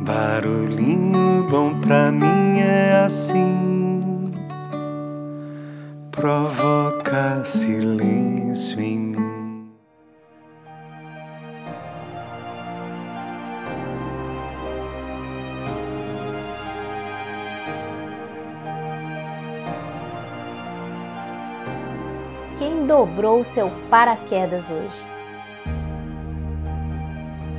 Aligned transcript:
Barulhinho 0.00 1.46
bom 1.50 1.80
pra 1.80 2.12
mim 2.12 2.60
é 2.60 3.02
assim, 3.04 4.30
provoca 6.12 7.44
silêncio 7.44 8.80
em 8.80 8.98
mim. 8.98 9.68
Quem 22.56 22.86
dobrou 22.86 23.42
seu 23.42 23.68
paraquedas 23.90 24.64
hoje? 24.70 25.17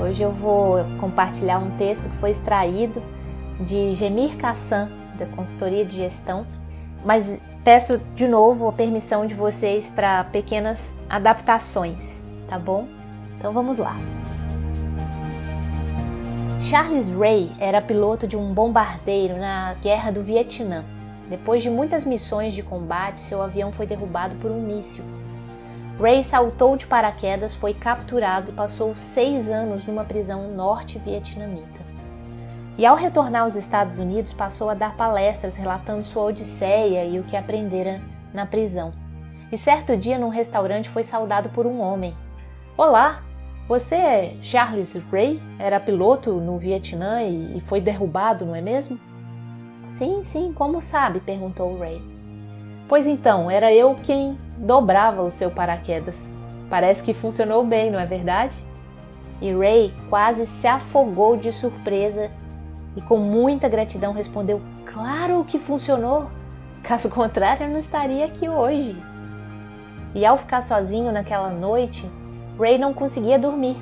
Hoje 0.00 0.22
eu 0.22 0.32
vou 0.32 0.78
compartilhar 0.98 1.58
um 1.58 1.76
texto 1.76 2.08
que 2.08 2.16
foi 2.16 2.30
extraído 2.30 3.02
de 3.60 3.94
Gemir 3.94 4.34
Kassan, 4.38 4.88
da 5.18 5.26
consultoria 5.26 5.84
de 5.84 5.94
gestão, 5.94 6.46
mas 7.04 7.38
peço 7.62 7.98
de 8.14 8.26
novo 8.26 8.66
a 8.66 8.72
permissão 8.72 9.26
de 9.26 9.34
vocês 9.34 9.90
para 9.90 10.24
pequenas 10.24 10.94
adaptações, 11.06 12.24
tá 12.48 12.58
bom? 12.58 12.88
Então 13.38 13.52
vamos 13.52 13.76
lá. 13.76 13.94
Charles 16.62 17.06
Ray 17.08 17.52
era 17.58 17.82
piloto 17.82 18.26
de 18.26 18.38
um 18.38 18.54
bombardeiro 18.54 19.36
na 19.36 19.74
Guerra 19.82 20.10
do 20.10 20.22
Vietnã. 20.22 20.82
Depois 21.28 21.62
de 21.62 21.68
muitas 21.68 22.06
missões 22.06 22.54
de 22.54 22.62
combate, 22.62 23.20
seu 23.20 23.42
avião 23.42 23.70
foi 23.70 23.86
derrubado 23.86 24.34
por 24.36 24.50
um 24.50 24.62
míssil 24.62 25.04
Ray 26.00 26.24
saltou 26.24 26.78
de 26.78 26.86
paraquedas, 26.86 27.52
foi 27.52 27.74
capturado 27.74 28.50
e 28.50 28.54
passou 28.54 28.94
seis 28.94 29.50
anos 29.50 29.84
numa 29.84 30.02
prisão 30.02 30.48
norte-vietnamita. 30.48 31.78
E 32.78 32.86
ao 32.86 32.96
retornar 32.96 33.42
aos 33.42 33.54
Estados 33.54 33.98
Unidos, 33.98 34.32
passou 34.32 34.70
a 34.70 34.74
dar 34.74 34.96
palestras 34.96 35.56
relatando 35.56 36.02
sua 36.02 36.24
odisseia 36.24 37.04
e 37.04 37.20
o 37.20 37.24
que 37.24 37.36
aprendera 37.36 38.00
na 38.32 38.46
prisão. 38.46 38.92
E 39.52 39.58
certo 39.58 39.94
dia, 39.94 40.18
num 40.18 40.30
restaurante, 40.30 40.88
foi 40.88 41.04
saudado 41.04 41.50
por 41.50 41.66
um 41.66 41.80
homem. 41.80 42.16
Olá, 42.78 43.22
você 43.68 43.96
é 43.96 44.36
Charles 44.40 44.94
Ray? 45.12 45.38
Era 45.58 45.78
piloto 45.78 46.32
no 46.32 46.56
Vietnã 46.56 47.22
e 47.22 47.60
foi 47.60 47.78
derrubado, 47.78 48.46
não 48.46 48.54
é 48.54 48.62
mesmo? 48.62 48.98
Sim, 49.86 50.24
sim, 50.24 50.50
como 50.54 50.80
sabe? 50.80 51.20
perguntou 51.20 51.78
Ray. 51.78 52.00
Pois 52.88 53.06
então, 53.06 53.50
era 53.50 53.70
eu 53.70 53.96
quem 54.02 54.38
dobrava 54.60 55.22
o 55.22 55.30
seu 55.30 55.50
paraquedas. 55.50 56.28
Parece 56.68 57.02
que 57.02 57.14
funcionou 57.14 57.64
bem, 57.64 57.90
não 57.90 57.98
é 57.98 58.06
verdade? 58.06 58.54
E 59.40 59.52
Ray 59.52 59.92
quase 60.08 60.44
se 60.46 60.66
afogou 60.66 61.36
de 61.36 61.50
surpresa 61.50 62.30
e 62.94 63.00
com 63.00 63.16
muita 63.16 63.68
gratidão 63.68 64.12
respondeu: 64.12 64.60
Claro 64.84 65.44
que 65.44 65.58
funcionou! 65.58 66.30
Caso 66.82 67.08
contrário, 67.10 67.64
eu 67.64 67.70
não 67.70 67.78
estaria 67.78 68.24
aqui 68.24 68.48
hoje. 68.48 69.00
E 70.14 70.26
ao 70.26 70.36
ficar 70.36 70.62
sozinho 70.62 71.10
naquela 71.10 71.50
noite, 71.50 72.08
Ray 72.58 72.78
não 72.78 72.92
conseguia 72.92 73.38
dormir, 73.38 73.76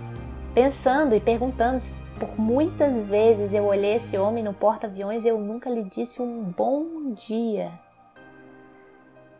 pensando 0.55 1.15
e 1.15 1.21
perguntando-se 1.21 1.95
por 2.19 2.39
muitas 2.39 3.07
vezes 3.07 3.55
eu 3.55 3.65
olhei 3.65 3.95
esse 3.95 4.19
homem 4.19 4.45
no 4.45 4.53
porta-aviões 4.53 5.25
e 5.25 5.29
eu 5.29 5.39
nunca 5.39 5.71
lhe 5.71 5.85
disse 5.85 6.21
um 6.21 6.43
bom 6.57 7.13
dia. 7.15 7.71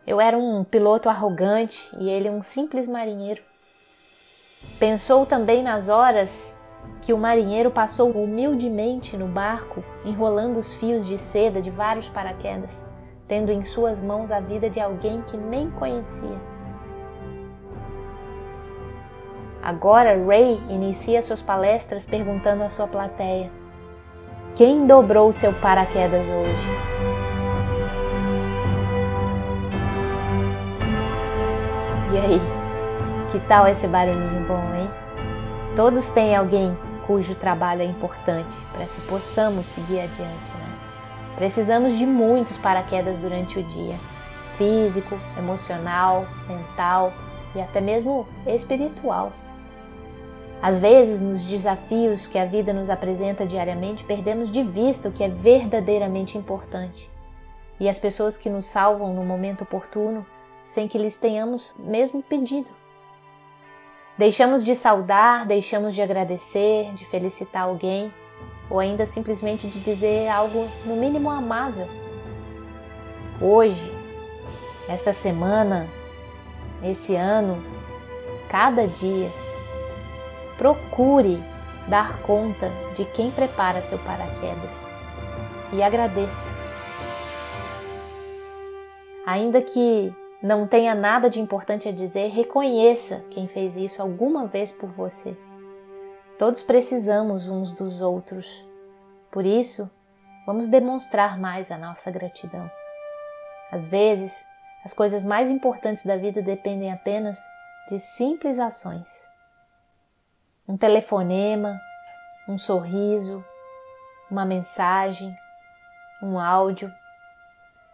Eu 0.05 0.19
era 0.19 0.37
um 0.37 0.63
piloto 0.63 1.09
arrogante 1.09 1.89
e 1.99 2.09
ele 2.09 2.29
um 2.29 2.41
simples 2.41 2.87
marinheiro. 2.87 3.41
Pensou 4.79 5.25
também 5.25 5.63
nas 5.63 5.89
horas 5.89 6.55
que 7.01 7.13
o 7.13 7.17
marinheiro 7.17 7.71
passou 7.71 8.11
humildemente 8.11 9.15
no 9.15 9.27
barco, 9.27 9.83
enrolando 10.03 10.57
os 10.57 10.73
fios 10.73 11.05
de 11.05 11.17
seda 11.17 11.61
de 11.61 11.69
vários 11.69 12.09
paraquedas, 12.09 12.89
tendo 13.27 13.51
em 13.51 13.63
suas 13.63 14.01
mãos 14.01 14.31
a 14.31 14.39
vida 14.39 14.69
de 14.69 14.79
alguém 14.79 15.21
que 15.23 15.37
nem 15.37 15.69
conhecia. 15.71 16.37
Agora 19.61 20.17
Ray 20.25 20.61
inicia 20.69 21.21
suas 21.21 21.41
palestras 21.41 22.05
perguntando 22.05 22.63
à 22.63 22.69
sua 22.69 22.87
plateia: 22.87 23.51
Quem 24.55 24.87
dobrou 24.87 25.31
seu 25.33 25.53
paraquedas 25.53 26.25
hoje? 26.27 26.98
E 32.11 32.17
aí, 32.17 32.41
que 33.31 33.39
tal 33.47 33.67
esse 33.67 33.87
barulhinho 33.87 34.43
bom, 34.47 34.63
hein? 34.73 34.89
Todos 35.75 36.09
têm 36.09 36.35
alguém 36.35 36.75
cujo 37.05 37.35
trabalho 37.35 37.83
é 37.83 37.85
importante 37.85 38.55
para 38.71 38.87
que 38.87 39.01
possamos 39.01 39.67
seguir 39.67 39.99
adiante, 39.99 40.51
né? 40.53 40.75
Precisamos 41.35 41.95
de 41.95 42.07
muitos 42.07 42.57
paraquedas 42.57 43.19
durante 43.19 43.59
o 43.59 43.63
dia: 43.63 43.95
físico, 44.57 45.19
emocional, 45.37 46.25
mental 46.47 47.13
e 47.53 47.61
até 47.61 47.79
mesmo 47.79 48.25
espiritual. 48.47 49.31
Às 50.63 50.79
vezes, 50.79 51.21
nos 51.21 51.43
desafios 51.43 52.25
que 52.25 52.39
a 52.39 52.45
vida 52.45 52.73
nos 52.73 52.89
apresenta 52.89 53.45
diariamente, 53.45 54.03
perdemos 54.03 54.49
de 54.49 54.63
vista 54.63 55.09
o 55.09 55.11
que 55.11 55.23
é 55.23 55.29
verdadeiramente 55.29 56.39
importante. 56.39 57.07
E 57.79 57.87
as 57.87 57.99
pessoas 57.99 58.35
que 58.35 58.49
nos 58.49 58.65
salvam 58.65 59.13
no 59.13 59.23
momento 59.23 59.61
oportuno 59.61 60.25
sem 60.63 60.87
que 60.87 60.97
lhes 60.97 61.17
tenhamos 61.17 61.73
mesmo 61.77 62.21
pedido. 62.21 62.69
Deixamos 64.17 64.65
de 64.65 64.75
saudar, 64.75 65.45
deixamos 65.45 65.95
de 65.95 66.01
agradecer, 66.01 66.93
de 66.93 67.05
felicitar 67.05 67.63
alguém, 67.63 68.13
ou 68.69 68.79
ainda 68.79 69.05
simplesmente 69.05 69.67
de 69.67 69.79
dizer 69.79 70.27
algo 70.27 70.67
no 70.85 70.95
mínimo 70.95 71.29
amável. 71.29 71.87
Hoje, 73.41 73.91
esta 74.89 75.13
semana, 75.13 75.87
esse 76.83 77.15
ano, 77.15 77.63
cada 78.49 78.87
dia, 78.87 79.29
procure 80.57 81.41
dar 81.87 82.19
conta 82.21 82.69
de 82.95 83.05
quem 83.05 83.31
prepara 83.31 83.81
seu 83.81 83.97
paraquedas 83.99 84.89
e 85.71 85.81
agradeça. 85.81 86.51
Ainda 89.25 89.61
que 89.61 90.13
não 90.41 90.65
tenha 90.65 90.95
nada 90.95 91.29
de 91.29 91.41
importante 91.41 91.89
a 91.89 91.91
dizer, 91.91 92.29
reconheça 92.29 93.25
quem 93.29 93.47
fez 93.47 93.75
isso 93.75 94.01
alguma 94.01 94.47
vez 94.47 94.71
por 94.71 94.89
você. 94.89 95.37
Todos 96.37 96.63
precisamos 96.63 97.49
uns 97.49 97.73
dos 97.73 97.99
outros. 97.99 98.65
Por 99.29 99.45
isso, 99.45 99.89
vamos 100.45 100.69
demonstrar 100.69 101.37
mais 101.37 101.69
a 101.69 101.77
nossa 101.77 102.09
gratidão. 102.09 102.71
Às 103.69 103.87
vezes, 103.89 104.45
as 104.85 104.93
coisas 104.93 105.25
mais 105.25 105.49
importantes 105.49 106.05
da 106.05 106.15
vida 106.15 106.41
dependem 106.41 106.91
apenas 106.91 107.37
de 107.89 107.99
simples 107.99 108.57
ações. 108.59 109.27
Um 110.65 110.77
telefonema, 110.77 111.77
um 112.47 112.57
sorriso, 112.57 113.43
uma 114.31 114.45
mensagem, 114.45 115.35
um 116.23 116.39
áudio, 116.39 116.89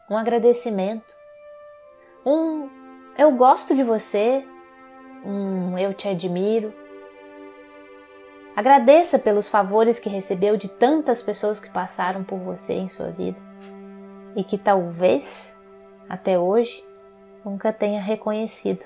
um 0.07 0.15
agradecimento 0.15 1.24
um 2.25 2.69
eu 3.17 3.31
gosto 3.31 3.75
de 3.75 3.83
você, 3.83 4.45
um 5.23 5.77
eu 5.77 5.93
te 5.93 6.07
admiro. 6.07 6.73
Agradeça 8.55 9.19
pelos 9.19 9.47
favores 9.47 9.99
que 9.99 10.09
recebeu 10.09 10.57
de 10.57 10.69
tantas 10.69 11.21
pessoas 11.21 11.59
que 11.59 11.69
passaram 11.69 12.23
por 12.23 12.39
você 12.39 12.73
em 12.73 12.87
sua 12.87 13.11
vida 13.11 13.37
e 14.35 14.43
que 14.43 14.57
talvez 14.57 15.55
até 16.09 16.39
hoje 16.39 16.83
nunca 17.43 17.71
tenha 17.71 18.01
reconhecido. 18.01 18.85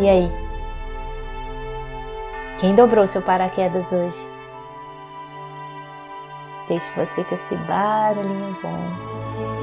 E 0.00 0.08
aí? 0.08 0.32
Quem 2.58 2.74
dobrou 2.74 3.06
seu 3.06 3.20
paraquedas 3.20 3.90
hoje? 3.90 4.28
Deixe 6.68 6.88
você 6.94 7.24
com 7.24 7.34
esse 7.34 7.56
barulhinho 7.56 8.56
bom. 8.62 9.57